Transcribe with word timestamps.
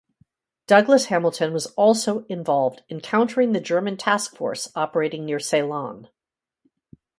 Douglas-Hamilton 0.65 1.53
was 1.53 1.67
also 1.77 2.25
involved 2.25 2.81
in 2.89 3.01
countering 3.01 3.51
the 3.51 3.59
German 3.59 3.97
task 3.97 4.35
force 4.35 4.67
operating 4.75 5.25
near 5.25 5.37
Ceylon. 5.39 6.09